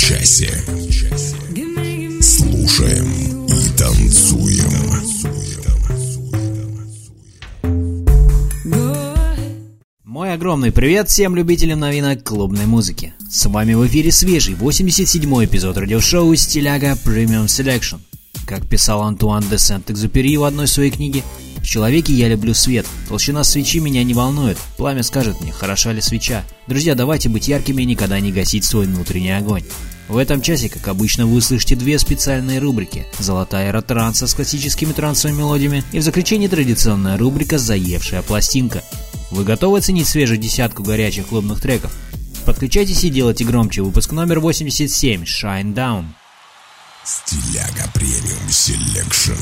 [0.00, 0.50] Часе.
[2.22, 4.72] Слушаем и танцуем.
[10.04, 13.12] Мой огромный привет всем любителям новинок клубной музыки.
[13.30, 18.00] С вами в эфире свежий 87-й эпизод радиошоу «Стиляга Premium Selection».
[18.46, 21.22] Как писал Антуан де Сент-Экзюпери в одной своей книге,
[21.58, 22.86] «В человеке я люблю свет.
[23.08, 24.56] Толщина свечи меня не волнует.
[24.78, 26.42] Пламя скажет мне, хороша ли свеча.
[26.66, 29.64] Друзья, давайте быть яркими и никогда не гасить свой внутренний огонь».
[30.10, 33.06] В этом часе, как обычно, вы услышите две специальные рубрики.
[33.20, 38.82] Золотая эра транса с классическими трансовыми мелодиями и в заключении традиционная рубрика «Заевшая пластинка».
[39.30, 41.96] Вы готовы оценить свежую десятку горячих клубных треков?
[42.44, 43.82] Подключайтесь и делайте громче.
[43.82, 46.06] Выпуск номер 87 «Shine Down».
[47.04, 49.32] Стиляга Premium Selection.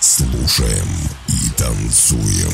[0.00, 0.88] Слушаем
[1.28, 2.52] и танцуем.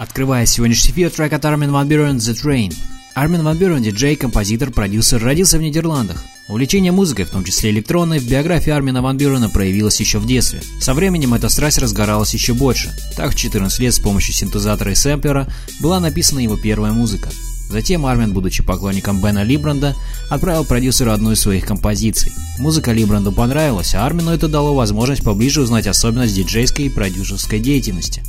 [0.00, 2.74] Открывая сегодняшний эфир трек от Армин Ван Бюрен «The Train».
[3.14, 6.24] Армин Ван Бюрен, диджей, композитор, продюсер, родился в Нидерландах.
[6.48, 10.62] Увлечение музыкой, в том числе электронной, в биографии Армина Ван Бюрена проявилось еще в детстве.
[10.80, 12.96] Со временем эта страсть разгоралась еще больше.
[13.14, 15.46] Так, в 14 лет с помощью синтезатора и сэмплера
[15.80, 17.28] была написана его первая музыка.
[17.68, 19.94] Затем Армин, будучи поклонником Бена Либранда,
[20.30, 22.32] отправил продюсеру одну из своих композиций.
[22.58, 28.22] Музыка Либранду понравилась, а Армину это дало возможность поближе узнать особенность диджейской и продюсерской деятельности.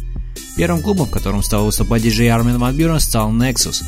[0.55, 3.83] Первым клубом, в котором стал выступать диджей Армин Ван Бюрен, стал Nexus.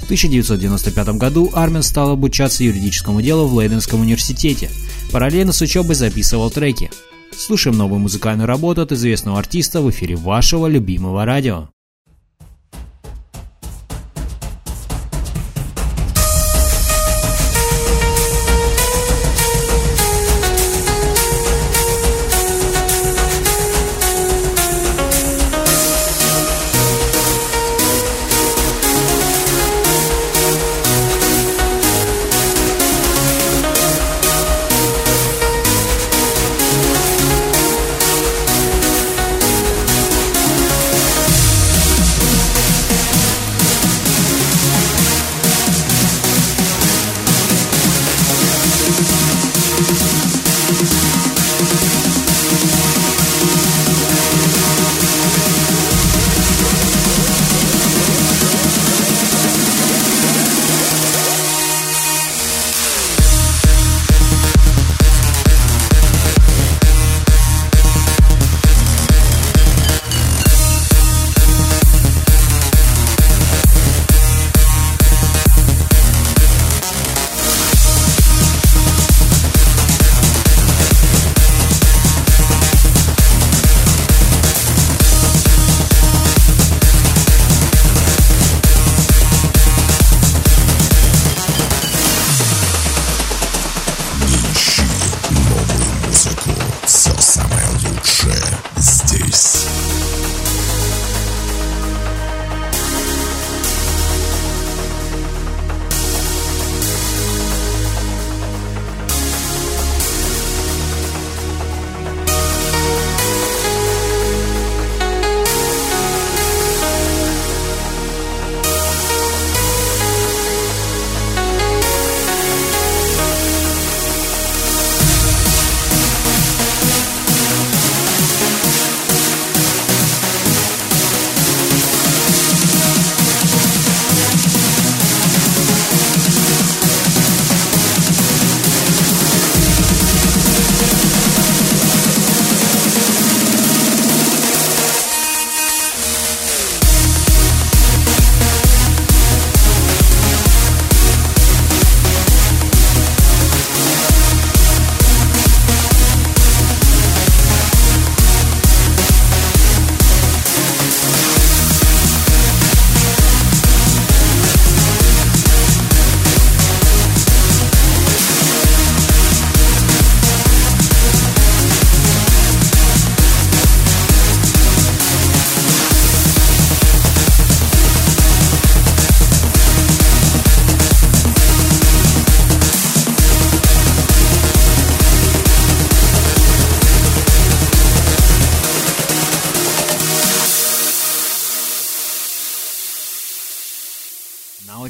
[0.00, 4.70] В 1995 году Армин стал обучаться юридическому делу в Лейденском университете.
[5.10, 6.90] Параллельно с учебой записывал треки.
[7.36, 11.68] Слушаем новую музыкальную работу от известного артиста в эфире вашего любимого радио.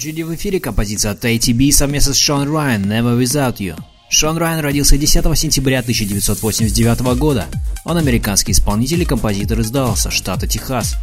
[0.03, 3.92] Очереди в эфире композиция от ATB совместно с Шон Райан «Never Without You».
[4.13, 7.47] Шон Райан родился 10 сентября 1989 года.
[7.87, 10.97] Он американский исполнитель и композитор из Далласа, штата Техас.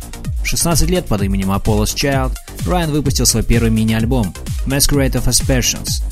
[0.44, 2.35] В 16 лет под именем Apollo's Child
[2.67, 4.31] Райан выпустил свой первый мини-альбом
[4.67, 6.03] Masquerade of Aspersions.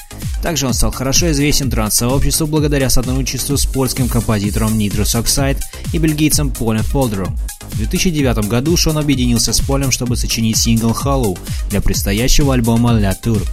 [0.41, 5.59] Также он стал хорошо известен транс-сообществу благодаря сотрудничеству с польским композитором Nitrous Oxide
[5.93, 7.37] и бельгийцем Полем Фолдером.
[7.73, 11.37] В 2009 году Шон объединился с Полем, чтобы сочинить сингл Hollow
[11.69, 13.47] для предстоящего альбома La Tour.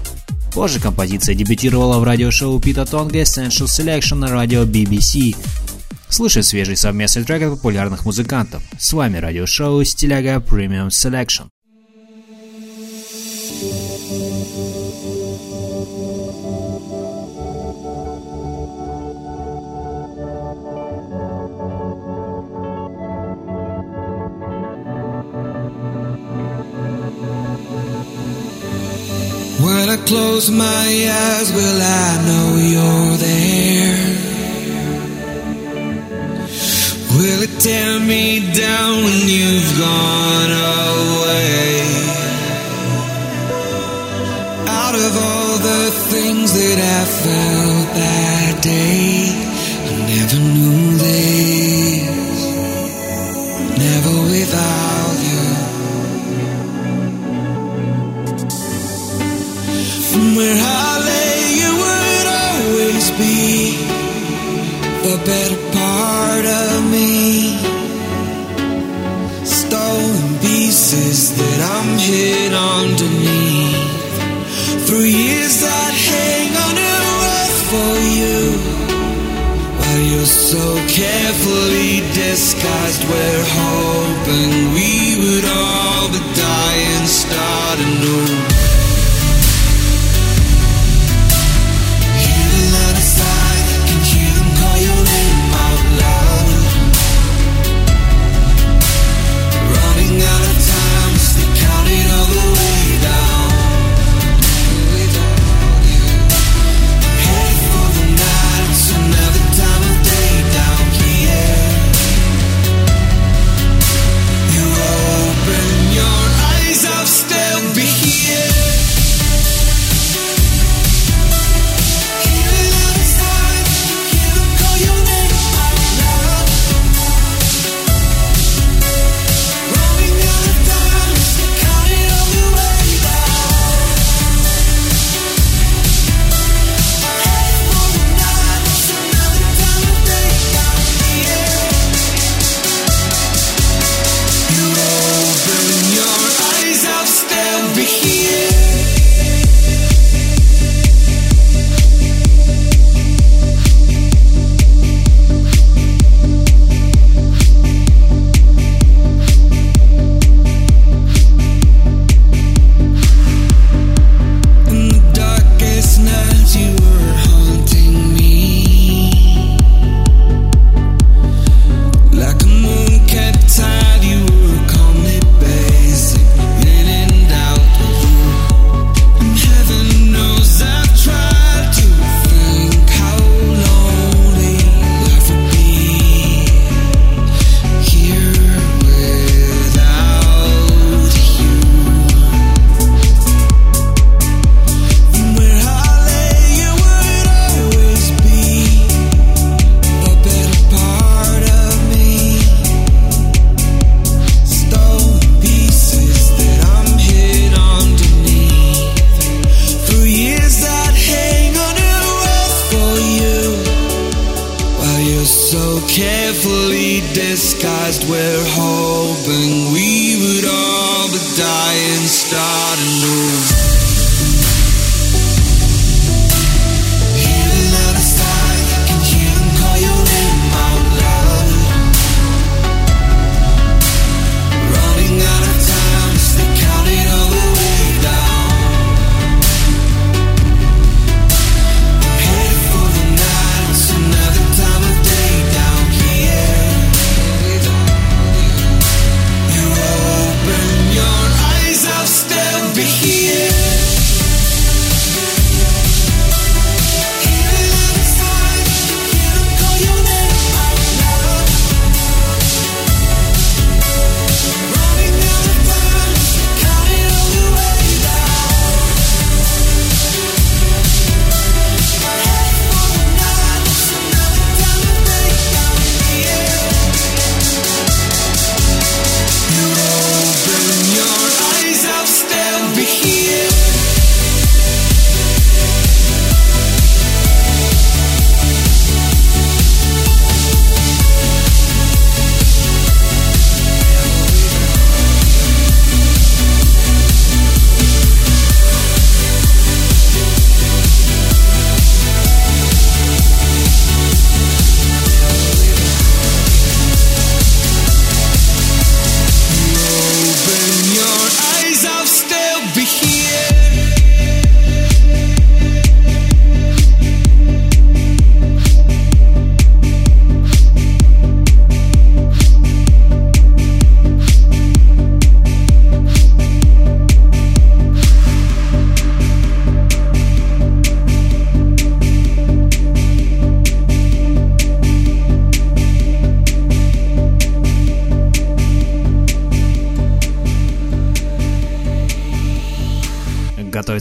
[0.54, 5.36] Позже композиция дебютировала в радиошоу Пита Тонга Essential Selection на радио BBC.
[6.08, 8.62] Слушай свежий совместный трек от популярных музыкантов.
[8.78, 11.48] С вами радиошоу Стиляга Premium Selection.
[29.94, 33.94] I close my eyes, will I know you're there?
[37.14, 40.52] Will it tear me down when you've gone
[40.82, 41.78] away?
[44.66, 49.30] Out of all the things that I felt that day,
[49.86, 52.40] I never knew this.
[53.78, 54.93] Never without
[65.24, 67.56] better part of me.
[69.44, 73.92] Stolen pieces that I'm hid underneath.
[74.86, 76.74] Through years hang on
[77.70, 78.40] for you.
[79.78, 84.92] While you're so carefully disguised, we're hoping we
[85.22, 87.78] would all but die and start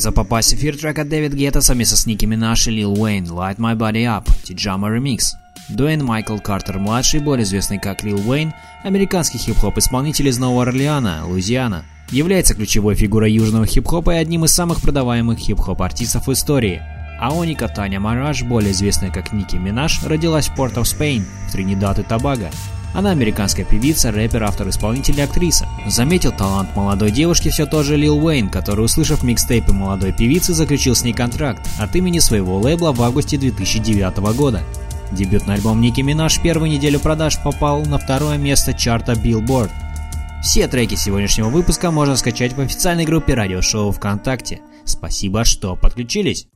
[0.03, 3.25] готовится попасть в эфир трек от Дэвид Гетта совместно с Ники Минаж и Лил Уэйн
[3.25, 5.35] «Light My Body Up» Тиджама ремикс.
[5.69, 11.85] Дуэйн Майкл Картер-младший, более известный как Лил Уэйн, американский хип-хоп исполнитель из Нового Орлеана, Луизиана,
[12.09, 16.81] является ключевой фигурой южного хип-хопа и одним из самых продаваемых хип-хоп артистов в истории.
[17.21, 21.99] Аоника Таня Мараш, более известная как Ники Минаж, родилась в Порт оф Спейн, в Тринидад
[21.99, 22.49] и Тобаго.
[22.93, 25.67] Она американская певица, рэпер, автор, исполнитель и актриса.
[25.87, 30.95] Заметил талант молодой девушки все тот же Лил Уэйн, который, услышав микстейпы молодой певицы, заключил
[30.95, 34.61] с ней контракт от имени своего лейбла в августе 2009 года.
[35.11, 39.71] Дебютный альбом Ники Минаж первую неделю продаж попал на второе место чарта Billboard.
[40.43, 44.61] Все треки сегодняшнего выпуска можно скачать в официальной группе радиошоу ВКонтакте.
[44.85, 46.47] Спасибо, что подключились.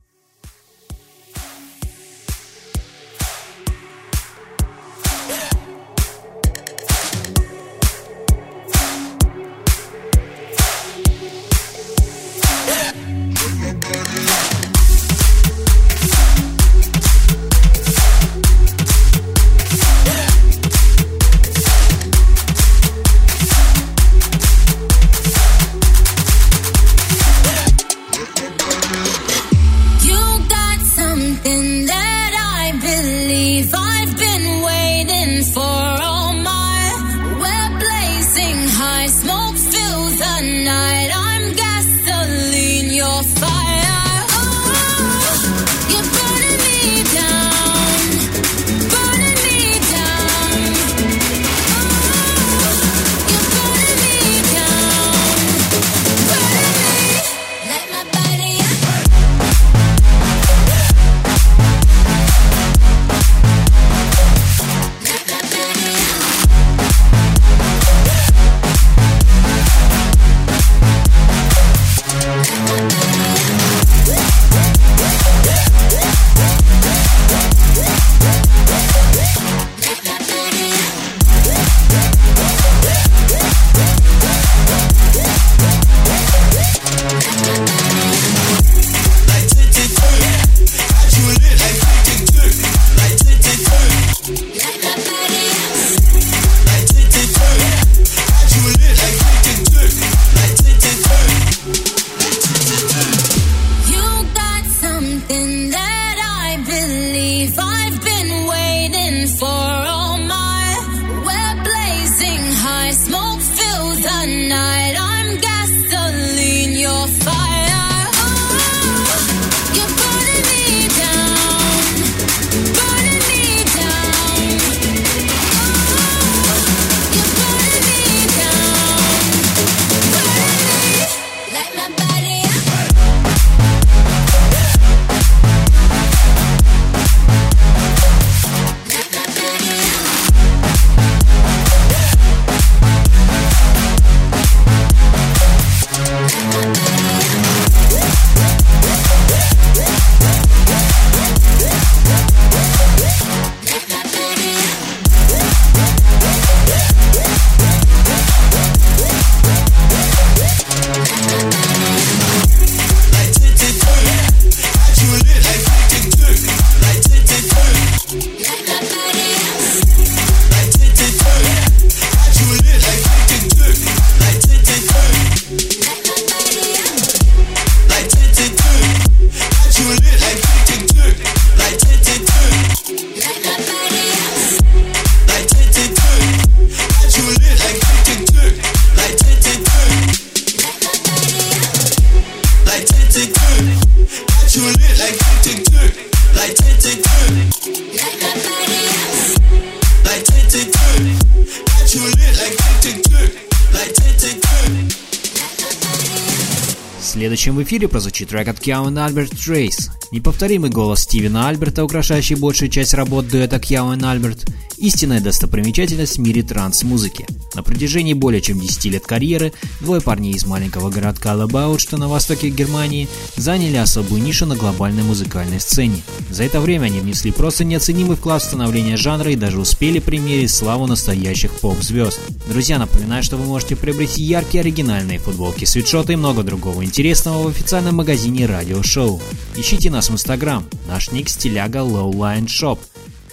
[207.68, 209.90] Эфире прозвучит трек от Kyau and Albert Trace.
[210.10, 214.46] Неповторимый голос Стивена Альберта, украшающий большую часть работ дуэта Kyau and Albert,
[214.78, 217.26] истинная достопримечательность в мире транс-музыки.
[217.54, 222.08] На протяжении более чем 10 лет карьеры двое парней из маленького городка Лебау, что на
[222.08, 226.02] востоке Германии, заняли особую нишу на глобальной музыкальной сцене.
[226.30, 230.50] За это время они внесли просто неоценимый вклад в становление жанра и даже успели примерить
[230.50, 232.20] славу настоящих поп-звезд.
[232.48, 237.57] Друзья, напоминаю, что вы можете приобрести яркие оригинальные футболки, свитшоты и много другого интересного в
[237.58, 239.20] официальном магазине Радио Шоу.
[239.56, 242.78] Ищите нас в Инстаграм, наш ник стиляга Lowline Shop.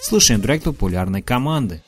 [0.02, 1.84] Слушаем трек популярной команды.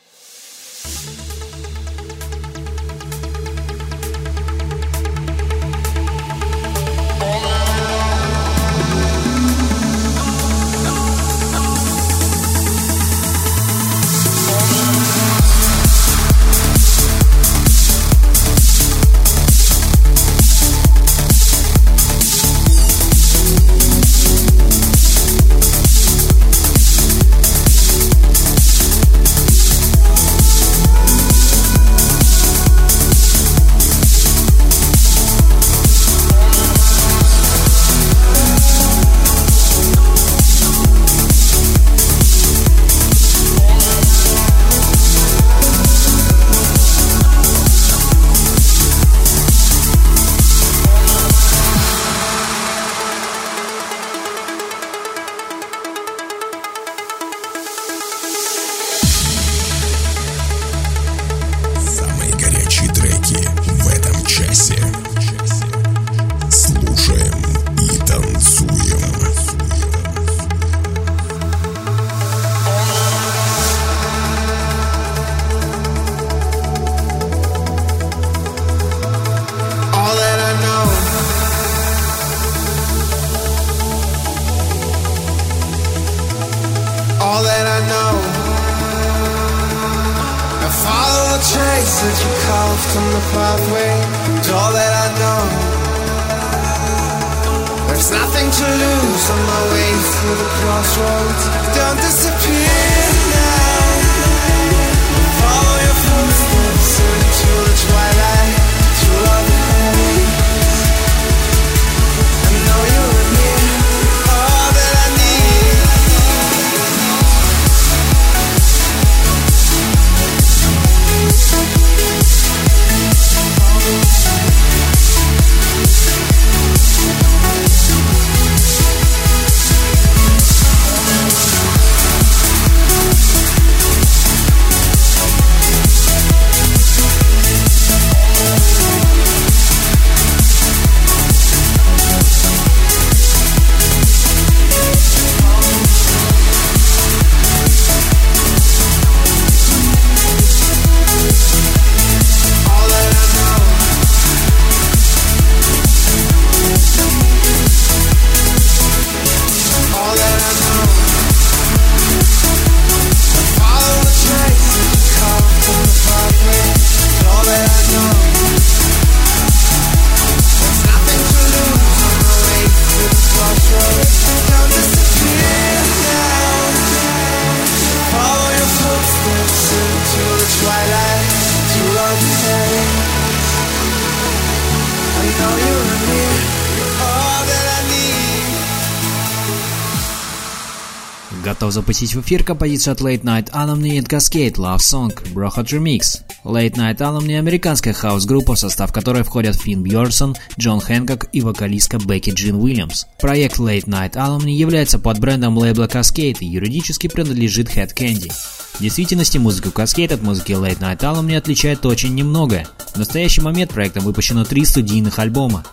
[191.87, 196.19] выпустить в эфир композицию от Late Night Alumni и Kaskade Love Song Brochat Remix.
[196.43, 201.39] Late Night Alumni– американская хаус группа, в состав которой входят Финн Бьорсон, Джон Хэнкок и
[201.39, 203.05] вокалистка Бекки Джин Уильямс.
[203.21, 208.33] Проект Late Night Alumni является под брендом лейбла Kaskade и юридически принадлежит Hed Kandi.
[208.73, 212.67] В действительности музыку Kaskade от музыки Late Night Alumni отличает очень немногое.
[212.95, 215.63] В настоящий момент проектом выпущено три студийных альбома.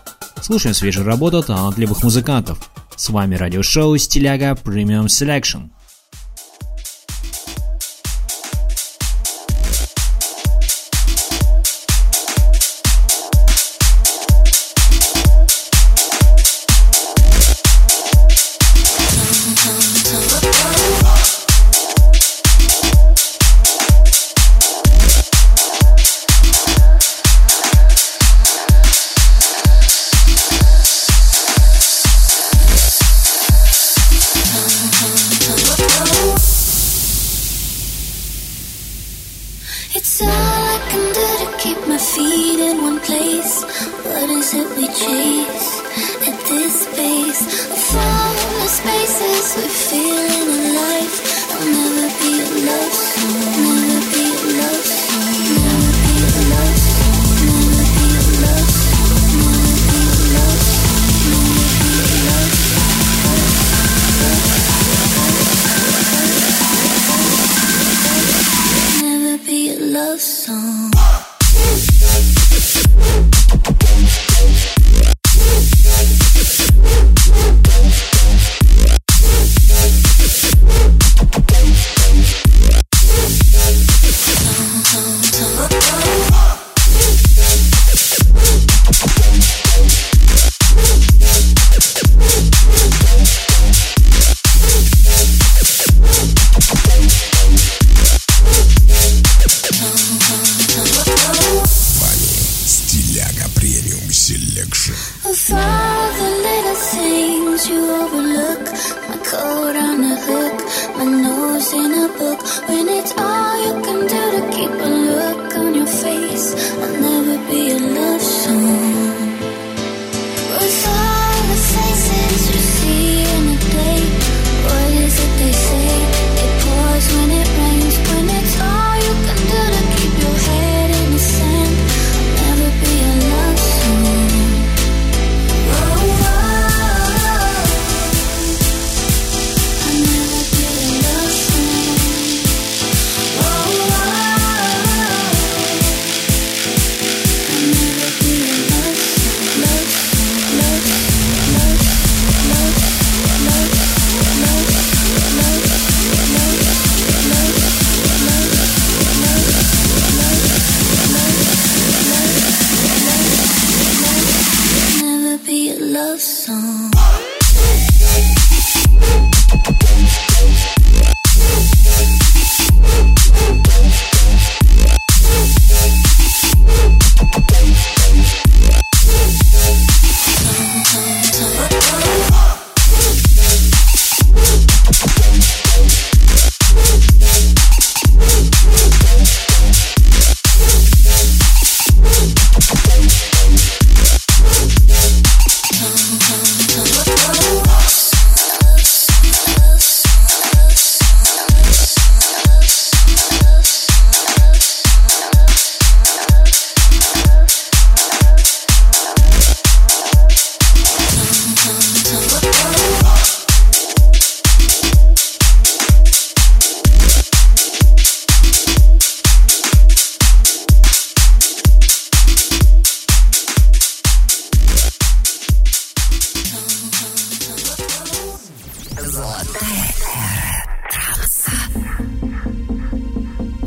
[0.40, 2.70] Слушаем свежую работу талантливых музыкантов.
[2.94, 5.70] С вами радиошоу «Стиляга Premium Selection».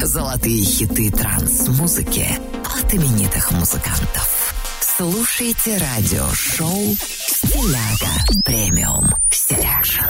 [0.03, 2.25] Золотые хиты транс-музыки
[2.65, 4.53] от именитых музыкантов.
[4.81, 10.03] Слушайте радио-шоу «Стиляга Premium Selection».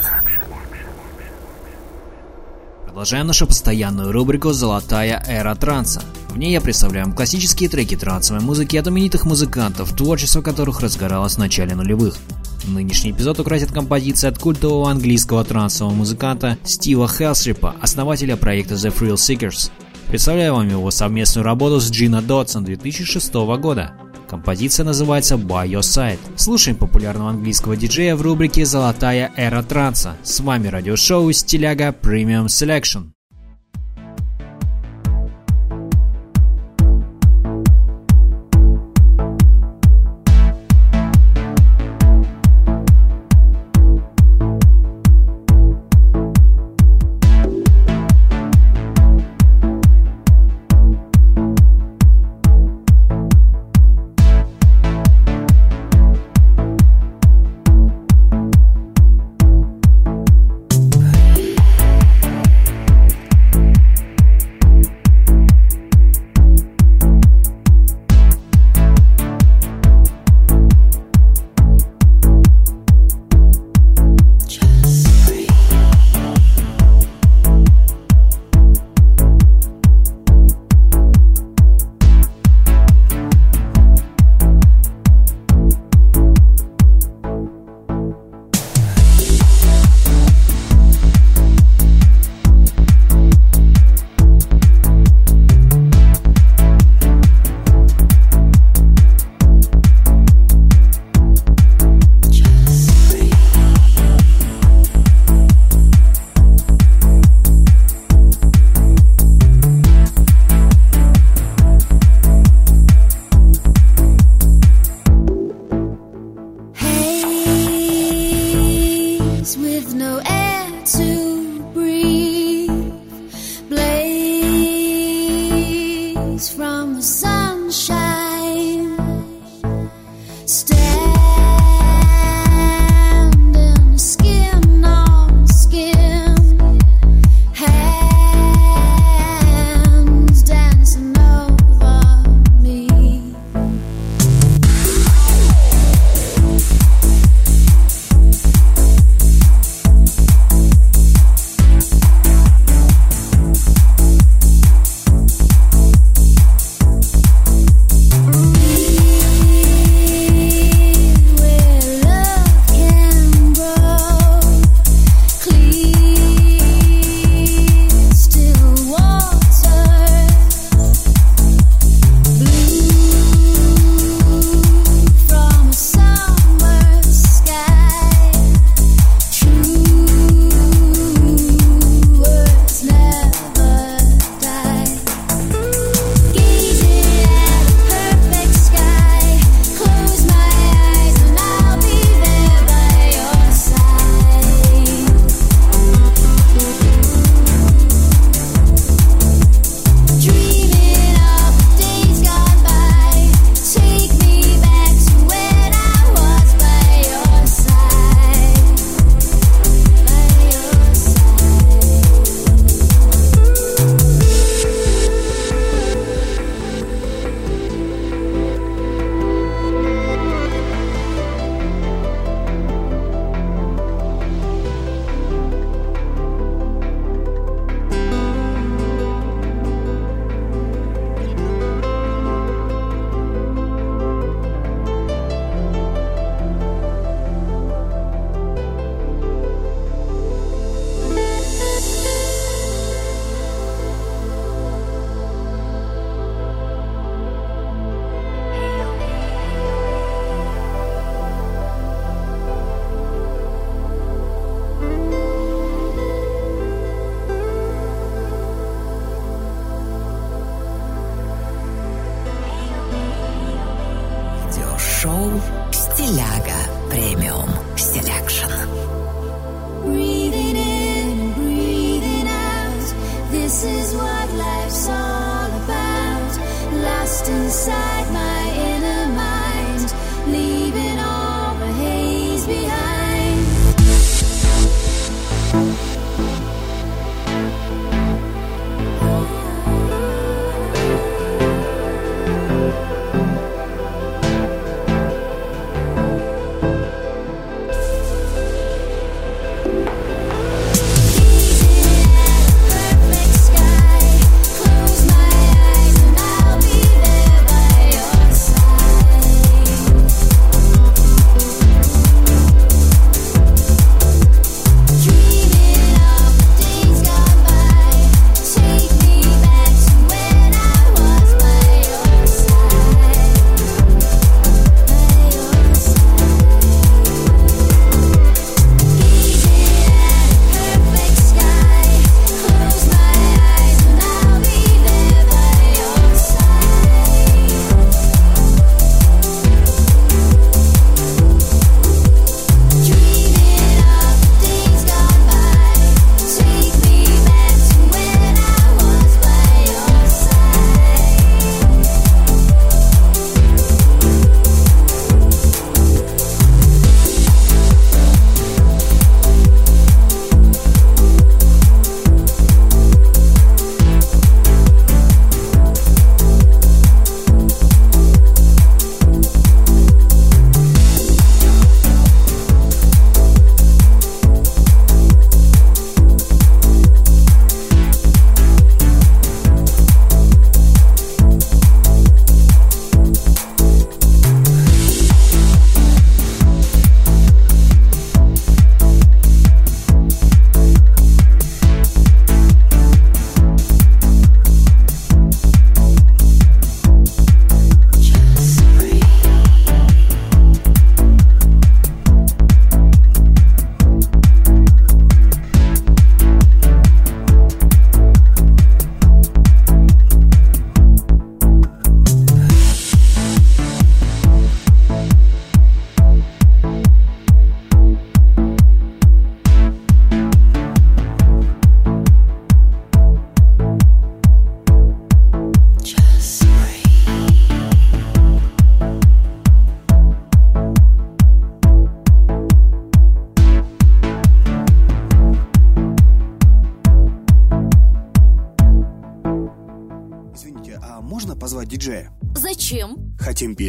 [2.84, 6.02] Продолжаем нашу постоянную рубрику «Золотая эра транса».
[6.30, 11.34] В ней я представляю вам классические треки трансовой музыки от именитых музыкантов, творчество которых разгоралось
[11.34, 12.16] в начале нулевых.
[12.66, 19.14] Нынешний эпизод украсит композиция от культового английского трансового музыканта Стива Хелстрипа, основателя проекта The Thrill
[19.14, 19.70] Seekers.
[20.08, 23.92] Представляю вам его совместную работу с Джина Дотсон 2006 года.
[24.28, 26.18] Композиция называется By Your Side.
[26.36, 30.16] Слушаем популярного английского диджея в рубрике «Золотая эра транса».
[30.22, 33.12] С вами радиошоу «Стиляга Premium Selection».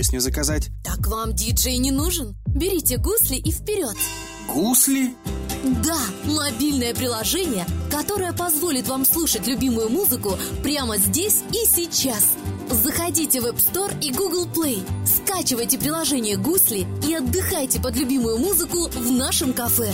[0.09, 0.71] Песню заказать.
[0.83, 2.35] Так вам диджей не нужен.
[2.47, 3.95] Берите гусли и вперед.
[4.51, 5.13] Гусли?
[5.83, 12.35] Да, мобильное приложение, которое позволит вам слушать любимую музыку прямо здесь и сейчас.
[12.71, 18.89] Заходите в App Store и Google Play, скачивайте приложение «Гусли» и отдыхайте под любимую музыку
[18.89, 19.91] в нашем кафе.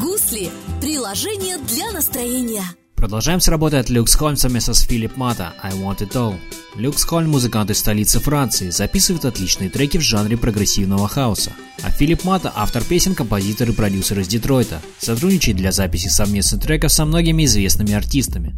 [0.00, 0.50] «Гусли»–
[0.80, 2.64] приложение для настроения.
[2.96, 6.38] Продолжаем с работы от Люкс Хольм совместно с Филипп Мата «I Want It All».
[6.76, 11.52] Люкс Хольм, музыкант из столицы Франции, записывает отличные треки в жанре прогрессивного хаоса.
[11.82, 14.80] А Филипп Мата– автор песен, композитор и продюсер из Детройта.
[14.98, 18.54] Сотрудничает для записи совместных треков со многими известными артистами.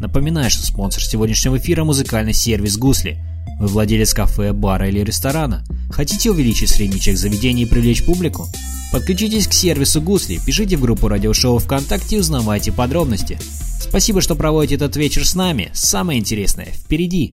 [0.00, 3.20] Напоминаю, что спонсор сегодняшнего эфира– музыкальный сервис «Гусли».
[3.58, 5.64] Вы владелец кафе, бара или ресторана?
[5.90, 8.48] Хотите увеличить средний чек заведения и привлечь публику?
[8.92, 13.38] Подключитесь к сервису «Гусли», пишите в группу радиошоу ВКонтакте и узнавайте подробности.
[13.80, 15.70] Спасибо, что проводите этот вечер с нами.
[15.72, 17.32] Самое интересное впереди.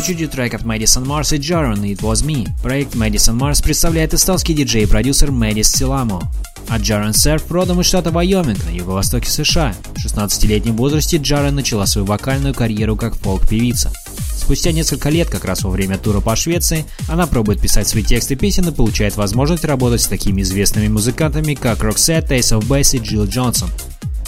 [0.00, 2.48] Очереди трек от Мэдисон Марс и Джарон «It Was Me».
[2.62, 6.22] Проект Мэдисон Марс представляет эстонский диджей и продюсер Мэдис Силамо.
[6.68, 9.74] А Джарен Серф родом из штата Вайоминг на юго-востоке США.
[9.94, 13.92] В 16-летнем возрасте Джарен начала свою вокальную карьеру как фолк-певица.
[14.38, 18.36] Спустя несколько лет, как раз во время тура по Швеции, она пробует писать свои тексты
[18.36, 23.00] песен и получает возможность работать с такими известными музыкантами, как Roxette, Ace of Base и
[23.00, 23.68] Джилл Джонсон.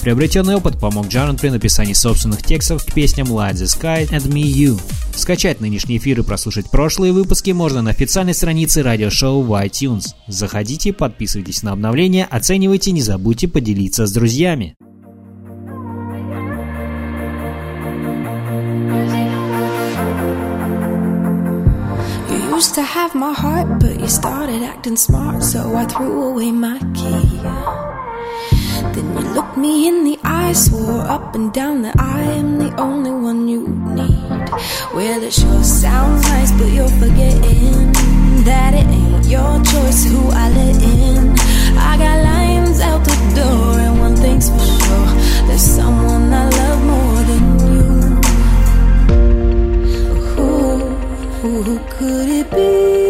[0.02, 4.42] Приобретенный опыт помог Джарен при написании собственных текстов к песням Light the Sky and Me
[4.42, 4.80] You.
[5.14, 10.06] Скачать нынешний эфир и прослушать прошлые выпуски можно на официальной странице радиошоу в iTunes.
[10.26, 14.74] Заходите, подписывайтесь на обновления, оценивайте, не забудьте поделиться с друзьями.
[22.76, 27.91] To have my heart, but you started acting smart, so I threw away my key.
[28.94, 32.70] Then you looked me in the eye, swore up and down that I am the
[32.78, 34.50] only one you need.
[34.94, 37.92] Well, it sure sounds nice, but you're forgetting
[38.44, 41.38] that it ain't your choice who I let in.
[41.78, 45.06] I got lines out the door, and one thing's for sure
[45.46, 47.86] there's someone I love more than you.
[50.34, 53.01] Who, who could it be?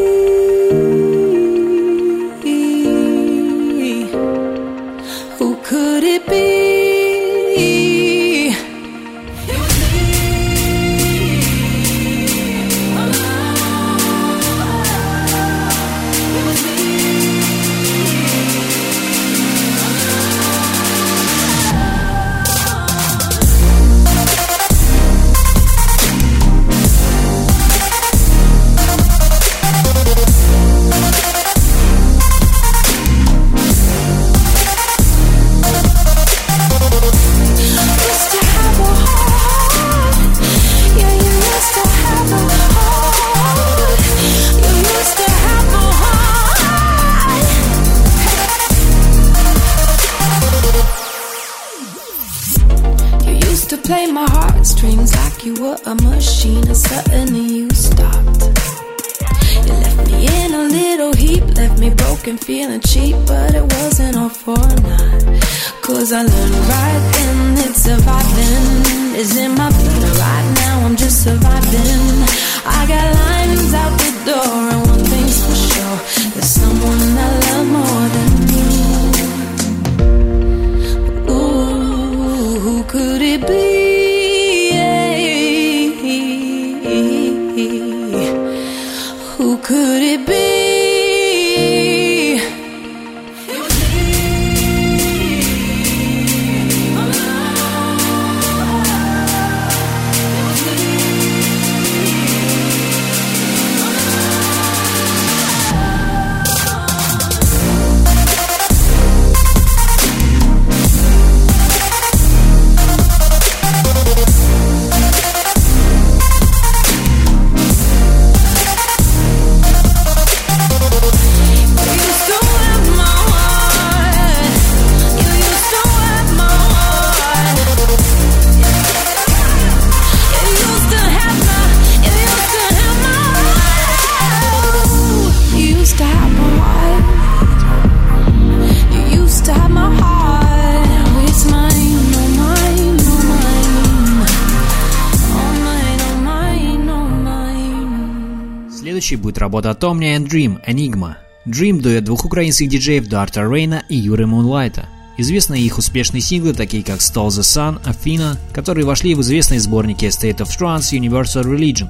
[149.43, 151.15] Работа от Omnia and Dream Enigma.
[151.47, 154.87] Dream– дуэт двух украинских диджеев Дарта Рейна и Юры Мунлайта.
[155.19, 160.05] Известны их успешные синглы, такие как Stall the Sun, Афина, которые вошли в известные сборники
[160.05, 161.89] State of Trance, Universal Religion.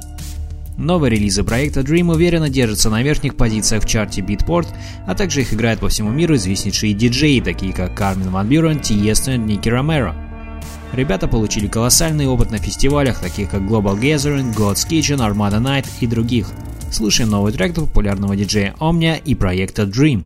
[0.78, 4.68] Новые релизы проекта Dream уверенно держатся на верхних позициях в чарте Beatport,
[5.06, 9.32] а также их играют по всему миру известнейшие диджеи, такие как Кармен Ван Бюрен, Тиесто
[9.32, 10.16] и Ники Ромеро.
[10.94, 16.06] Ребята получили колоссальный опыт на фестивалях, таких как Global Gathering, God's Kitchen, Armada Night и
[16.06, 16.48] других.
[16.92, 20.24] Слушаем новый трек популярного диджея Omnia и проекта Dream.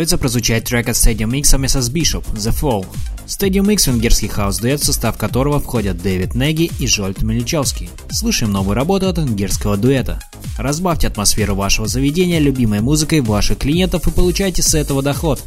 [0.00, 2.86] Готовится прозвучать трек от Stadium совместно с Bishop, The Fall.
[3.26, 7.90] Stadium Mix– венгерский хаус-дуэт, в состав которого входят Дэвид Неги и Жольт Миличевский.
[8.10, 10.18] Слышим новую работу от венгерского дуэта.
[10.56, 15.42] Разбавьте атмосферу вашего заведения любимой музыкой ваших клиентов и получайте с этого доход.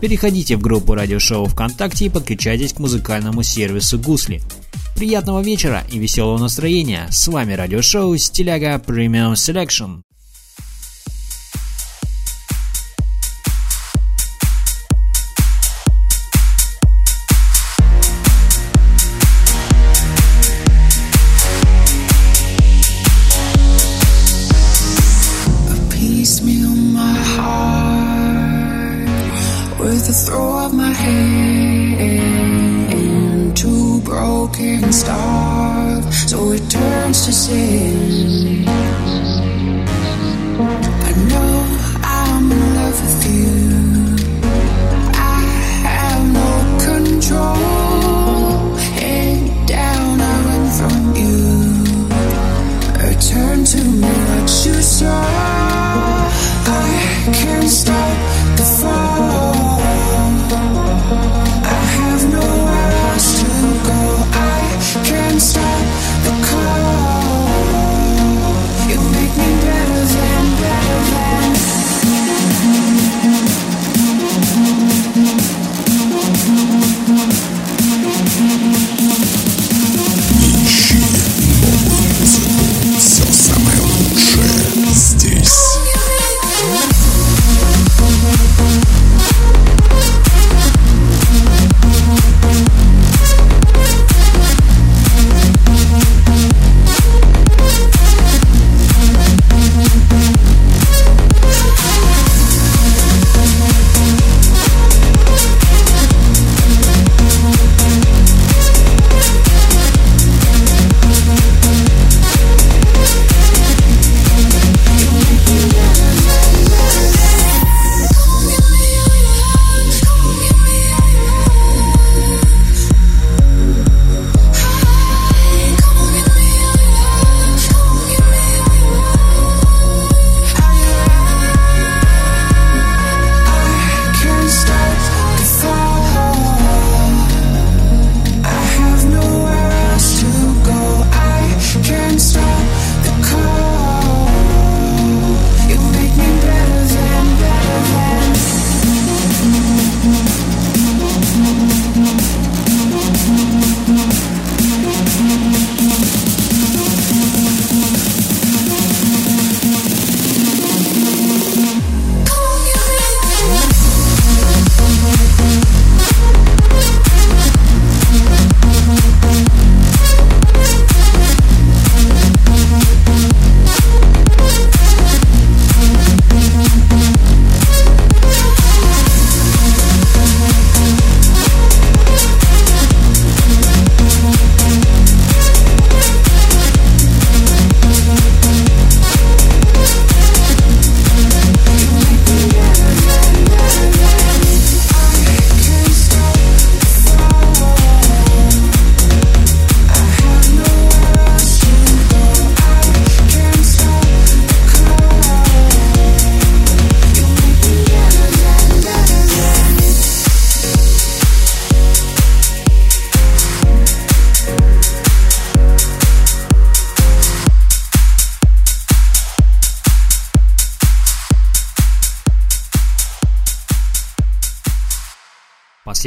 [0.00, 4.40] Переходите в группу радиошоу ВКонтакте и подключайтесь к музыкальному сервису Гусли.
[4.94, 7.08] Приятного вечера и веселого настроения.
[7.10, 10.02] С вами радиошоу Стиляга Premium Selection.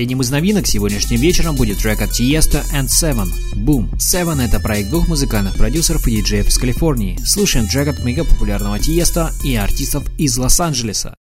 [0.01, 3.29] Последним из новинок сегодняшним вечером будет трек от Tiesto and Seven.
[3.53, 3.95] Boom.
[3.97, 7.19] Seven— это проект двух музыкальных продюсеров и диджеев из Калифорнии.
[7.23, 11.13] Слушаем трек от мега популярного Tiesto и артистов из Лос-Анджелеса.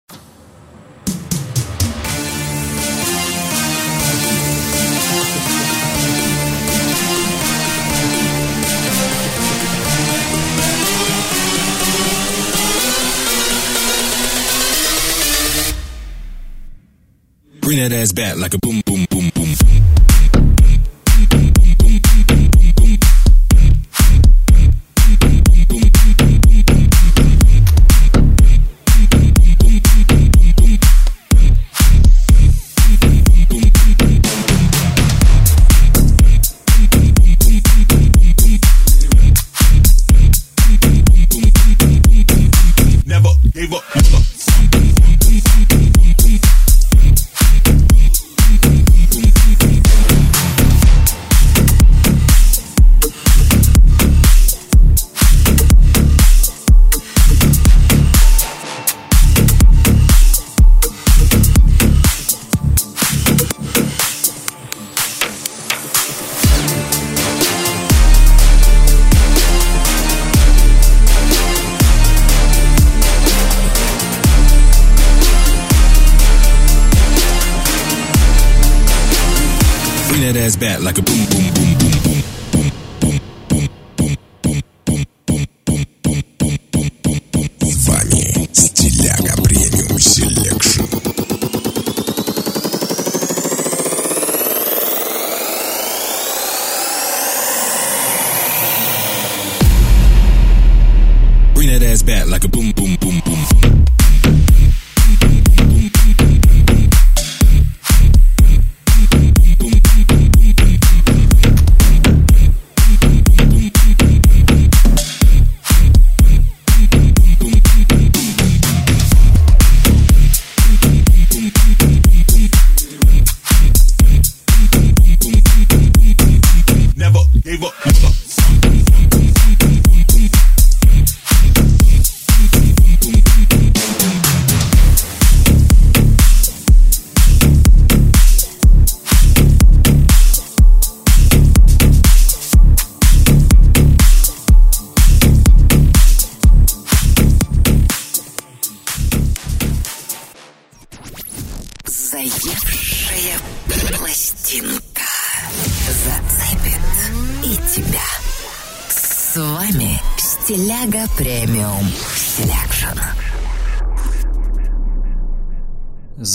[17.69, 18.88] Bring that ass back like a boom.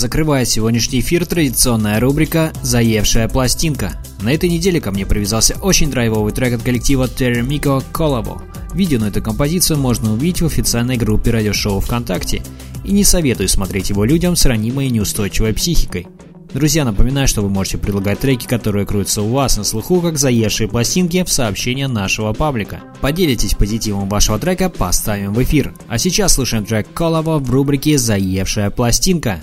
[0.04, 3.94] Закрывает сегодняшний эфир традиционная рубрика «Заевшая пластинка».
[4.22, 8.42] На этой неделе ко мне привязался очень драйвовый трек от коллектива Terry Miko Collabo.
[8.74, 12.44] Видео на эту композицию можно увидеть в официальной группе радиошоу ВКонтакте.
[12.84, 16.08] И не советую смотреть его людям с ранимой и неустойчивой психикой.
[16.54, 20.68] Друзья, напоминаю, что вы можете предлагать треки, которые крутятся у вас на слуху, как заевшие
[20.68, 22.82] пластинки в сообщения нашего паблика.
[23.00, 25.74] Поделитесь позитивом вашего трека, поставим в эфир.
[25.88, 29.40] А сейчас слушаем трек Collabo в рубрике «Заевшая пластинка».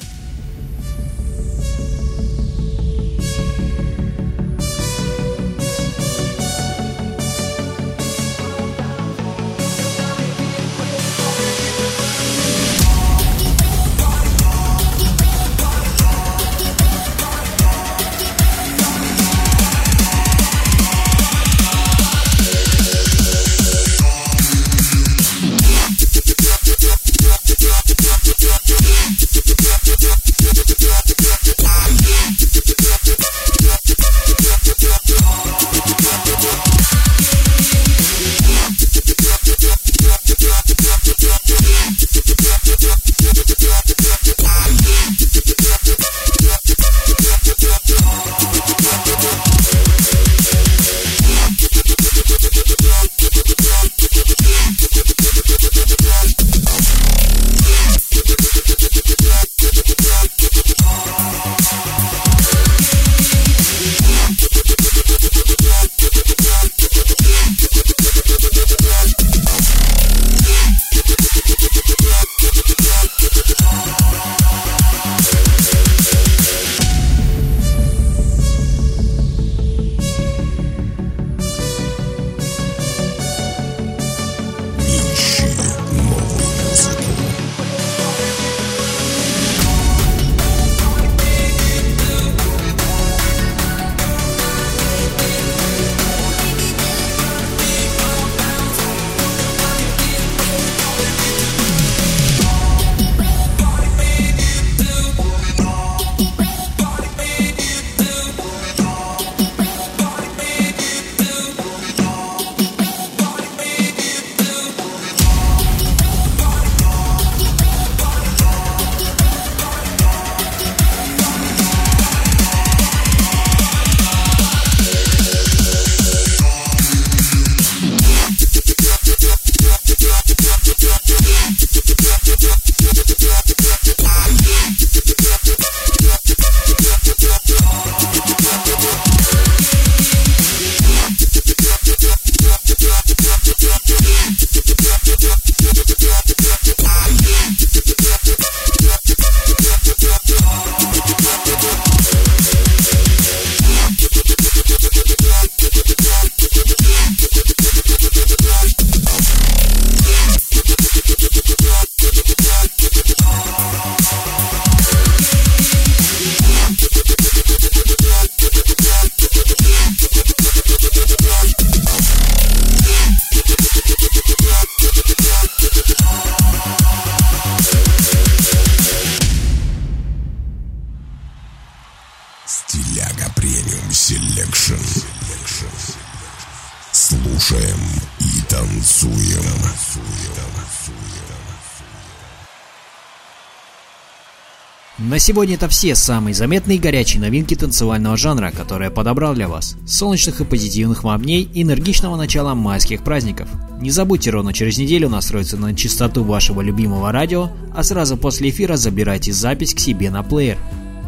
[195.30, 199.76] Сегодня это все самые заметные и горячие новинки танцевального жанра, которые я подобрал для вас.
[199.86, 203.48] Солнечных и позитивных вам дней и энергичного начала майских праздников.
[203.80, 208.74] Не забудьте ровно через неделю настроиться на частоту вашего любимого радио, а сразу после эфира
[208.74, 210.58] забирайте запись к себе на плеер.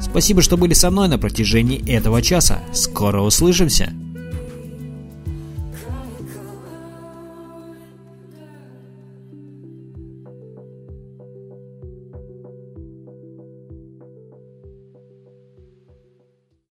[0.01, 2.61] Спасибо, что были со мной на протяжении этого часа.
[2.73, 3.93] Скоро услышимся!